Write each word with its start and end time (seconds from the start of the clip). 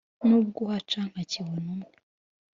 Nubwo 0.27 0.57
uhaca 0.65 0.99
nka 1.11 1.23
kibonumwe 1.31 1.89